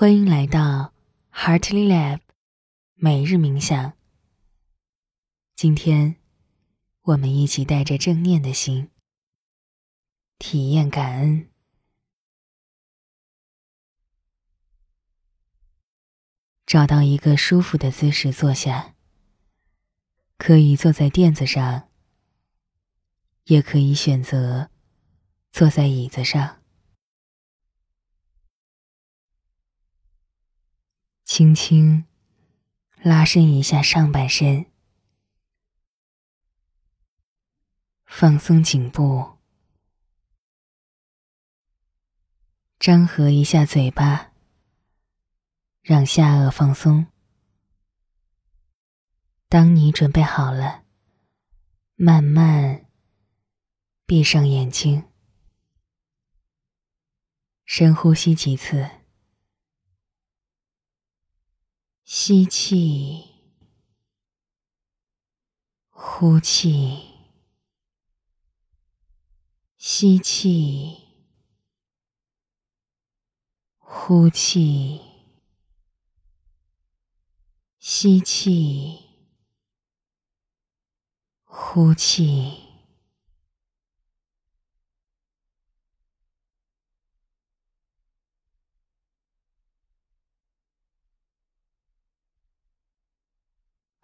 [0.00, 0.94] 欢迎来到
[1.32, 2.20] Heartly Lab
[2.94, 3.94] 每日冥想。
[5.56, 6.14] 今天，
[7.02, 8.90] 我们一起带着正念的心，
[10.38, 11.50] 体验感恩。
[16.64, 18.94] 找到一个舒服的姿势坐下，
[20.36, 21.88] 可以坐在垫子上，
[23.46, 24.70] 也可以选择
[25.50, 26.57] 坐在椅子上。
[31.28, 32.06] 轻轻
[33.02, 34.64] 拉伸一下上半身，
[38.06, 39.36] 放松颈部，
[42.78, 44.32] 张合一下嘴巴。
[45.82, 47.06] 让下颚放松。
[49.50, 50.84] 当你准备好了，
[51.94, 52.86] 慢慢
[54.06, 55.04] 闭上眼睛，
[57.66, 58.97] 深呼吸几次，
[62.28, 63.24] 吸气，
[65.88, 66.98] 呼气，
[69.78, 70.98] 吸气，
[73.78, 75.00] 呼气。
[77.78, 79.06] 吸气，
[81.44, 82.67] 呼气，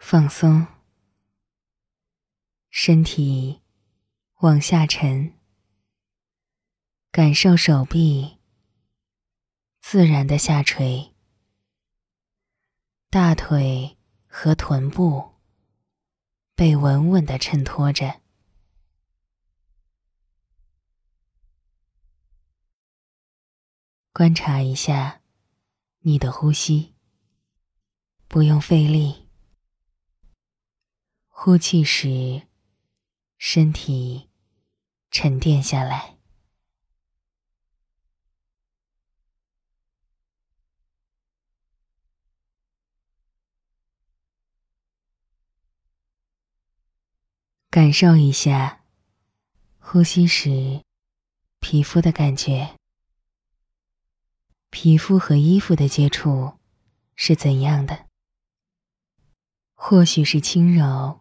[0.06, 0.66] 放松，
[2.69, 3.62] 身体
[4.41, 5.33] 往下沉，
[7.10, 8.38] 感受手臂
[9.80, 11.14] 自然的下垂。
[13.08, 15.36] 大腿和臀部
[16.55, 18.20] 被稳稳的衬托着，
[24.12, 25.22] 观察一下
[26.00, 26.94] 你的呼吸，
[28.28, 29.24] 不用费力。
[31.47, 32.41] 呼气时，
[33.37, 34.31] 身体
[35.10, 36.16] 沉淀下来。
[47.69, 48.82] 感受一下
[49.78, 50.82] 呼吸时
[51.61, 52.75] 皮肤的感觉，
[54.71, 56.59] 皮肤和衣服的接触
[57.15, 58.06] 是怎样的？
[59.75, 61.21] 或许是轻柔、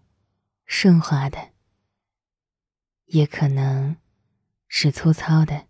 [0.76, 1.52] 顺滑的，
[3.06, 3.96] 也可能
[4.68, 5.68] 是粗糙的。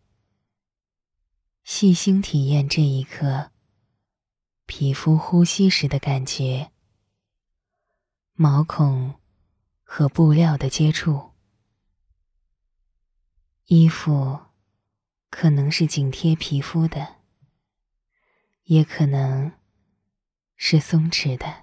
[1.65, 3.51] 细心体验这一刻，
[4.65, 6.71] 皮肤呼吸时的感觉，
[8.31, 9.19] 毛孔。
[9.83, 11.33] 和布料的接触，
[13.65, 14.39] 衣服
[15.29, 17.17] 可能是紧贴皮肤的，
[18.63, 19.51] 也可能
[20.55, 21.62] 是松弛的。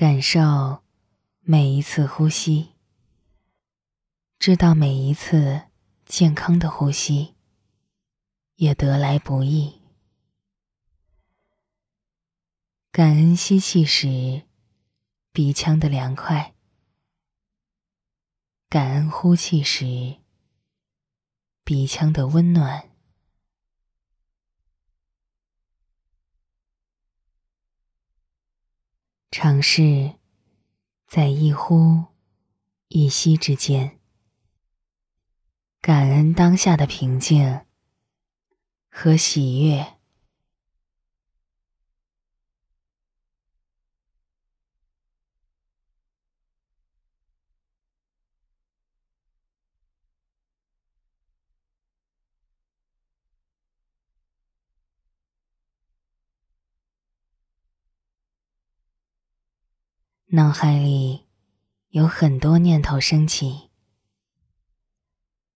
[0.00, 0.84] 感受
[1.40, 2.68] 每一次呼吸，
[4.38, 5.62] 知道每一次
[6.06, 7.34] 健康的呼吸
[8.54, 9.80] 也得来不易。
[12.92, 14.44] 感恩吸气时
[15.32, 16.54] 鼻腔的凉快，
[18.68, 20.18] 感恩呼气时
[21.64, 22.88] 鼻腔的温暖。
[29.30, 30.14] 尝试
[31.06, 32.06] 在一呼
[32.88, 33.98] 一吸之间，
[35.82, 37.60] 感恩当下的平静
[38.88, 39.97] 和喜悦。
[60.30, 61.26] 脑海里
[61.88, 63.70] 有很多念头升起，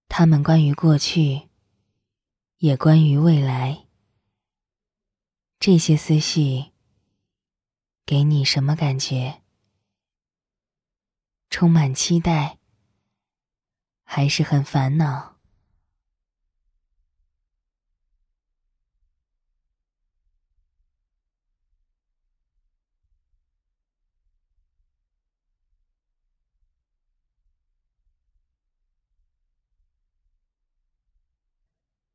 [0.09, 1.51] 他们关于过去，
[2.57, 3.87] 也关于未来。
[5.59, 6.73] 这些思绪
[8.07, 9.43] 给你什么感觉？
[11.51, 12.59] 充满期待，
[14.05, 15.32] 还是很烦恼？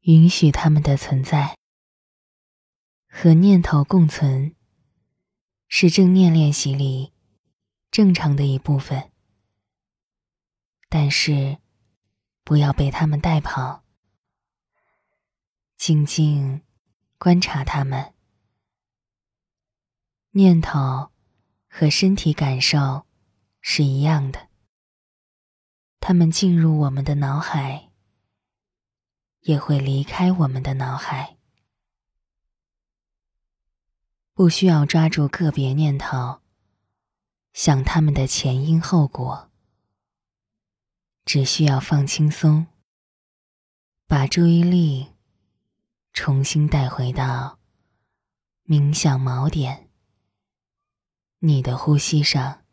[0.08, 1.58] 允许他们的存在，
[3.10, 4.56] 和念头共存，
[5.68, 7.12] 是正念练习里
[7.92, 9.12] 正常的一部分。
[10.88, 11.58] 但是，
[12.46, 13.84] 不要被他们带跑，
[15.76, 16.62] 静静
[17.18, 18.14] 观察他们。
[20.32, 21.12] 念头
[21.68, 23.06] 和身体感受
[23.60, 24.48] 是一样的，
[26.00, 27.87] 他们进入我们的脑海。
[29.48, 31.38] 也会离开我们的脑海，
[34.34, 36.42] 不需要抓住个别念头，
[37.54, 39.50] 想他们的前因后果，
[41.24, 42.68] 只需要放轻松，
[44.06, 45.14] 把注意力
[46.12, 47.58] 重新带回到
[48.66, 49.90] 冥想锚点，
[51.40, 52.67] 你的呼吸上。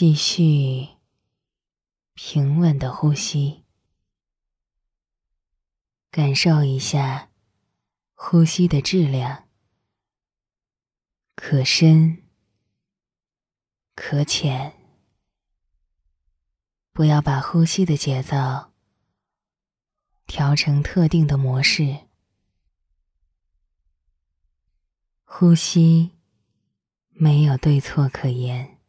[0.00, 0.96] 继续
[2.14, 3.66] 平稳的呼吸，
[6.10, 7.28] 感受一下
[8.14, 9.46] 呼吸的质量，
[11.34, 12.24] 可深
[13.94, 14.72] 可浅。
[16.92, 18.72] 不要把呼吸的节奏
[20.26, 22.06] 调成特定的模式，
[25.24, 26.12] 呼吸
[27.10, 28.79] 没有对错可言。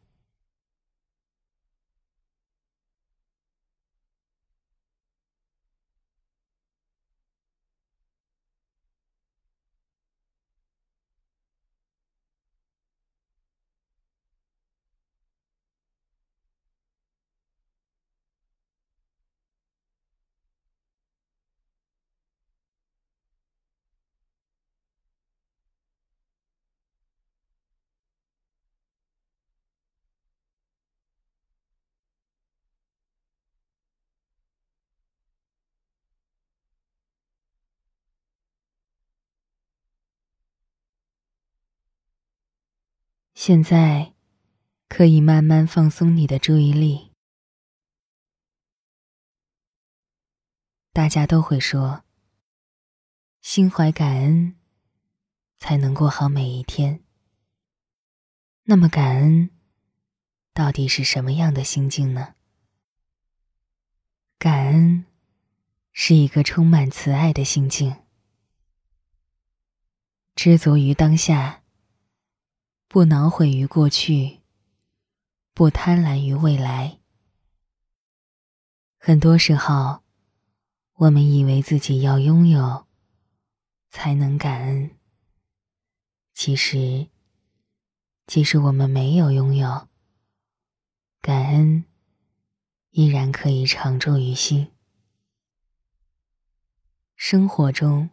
[43.43, 44.13] 现在，
[44.87, 47.11] 可以慢慢放松你的注意力。
[50.93, 52.03] 大家都会说，
[53.41, 54.55] 心怀感恩，
[55.57, 57.03] 才能过好每一天。
[58.65, 59.49] 那么，感恩
[60.53, 62.35] 到底是什么样的心境呢？
[64.37, 65.07] 感恩
[65.91, 68.03] 是一个充满慈爱的心境，
[70.35, 71.60] 知足于当下。
[72.93, 74.41] 不恼悔于过去，
[75.53, 76.99] 不贪婪于未来。
[78.97, 80.01] 很多时候，
[80.95, 82.85] 我们以为自己要拥有，
[83.89, 84.91] 才能感恩。
[86.33, 87.07] 其实，
[88.27, 89.87] 即使我们没有拥有，
[91.21, 91.85] 感恩
[92.89, 94.69] 依然可以常驻于心。
[97.15, 98.09] 生活中，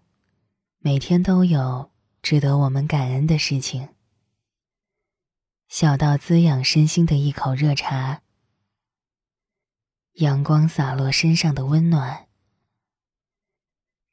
[0.79, 1.91] 每天都有
[2.23, 3.89] 值得我们感恩的事情。
[5.69, 8.23] 小到滋养身心的一口热茶，
[10.15, 12.27] 阳光洒落身上的温暖；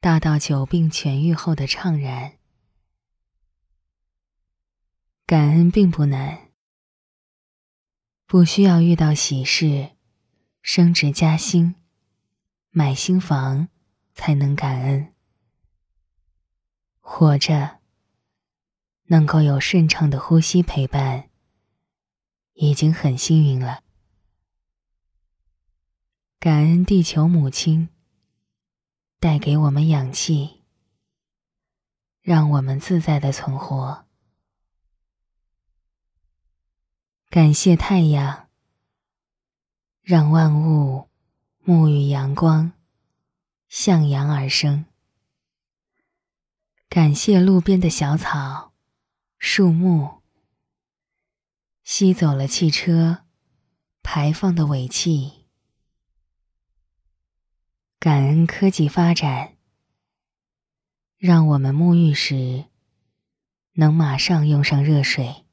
[0.02, 2.34] 大到久病痊愈后的怅然。
[5.26, 6.50] 感恩并不难，
[8.26, 9.92] 不需要遇到喜事、
[10.62, 11.76] 升职加薪、
[12.70, 13.70] 买新房
[14.14, 15.14] 才能感恩。
[17.00, 17.80] 活着，
[19.06, 21.30] 能够有顺畅的呼吸陪伴。
[22.56, 23.84] 已经很幸运了。
[26.40, 27.90] 感恩地球母亲
[29.20, 30.62] 带给我们氧气，
[32.22, 34.06] 让我们自在的存活。
[37.30, 38.50] 感谢太阳，
[40.02, 41.10] 让万物
[41.66, 42.72] 沐浴阳光，
[43.68, 44.86] 向阳而生。
[46.88, 48.72] 感谢路边的小草、
[49.38, 50.15] 树木，
[51.86, 53.26] 吸走了汽车
[54.02, 55.46] 排放的尾气。
[58.00, 59.56] 感恩科技发展，
[61.16, 62.66] 让我们沐浴时
[63.74, 65.46] 能马上用上热水。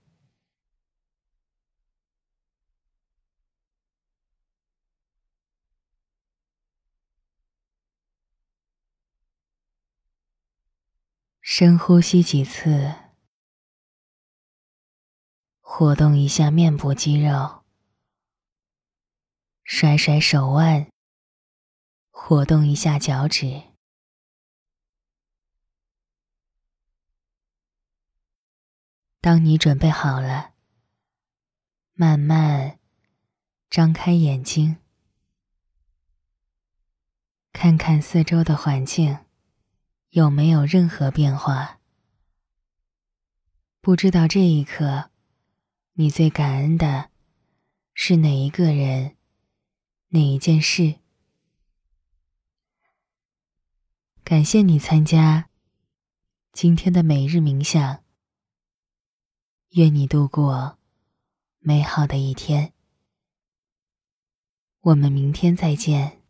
[11.43, 12.95] 深呼吸几次，
[15.75, 17.63] 活动一下面部肌肉，
[19.65, 20.91] 甩甩手腕，
[22.11, 23.63] 活动一下脚趾。
[29.23, 30.53] 当你准备好了，
[31.95, 32.79] 慢慢
[33.71, 34.77] 张开眼睛，
[37.51, 39.21] 看看四周的环境。
[40.11, 41.81] 有没有任何变化？
[43.81, 45.12] 不知道这一刻，
[45.95, 47.11] 你最感恩的
[47.93, 49.15] 是哪一个人、
[50.09, 50.95] 哪一件事？
[54.25, 55.51] 感谢你参加
[56.51, 58.03] 今天的每日冥想。
[59.73, 60.79] 愿你度过
[61.59, 62.73] 美好的一天。
[64.81, 66.22] 我们明天再见。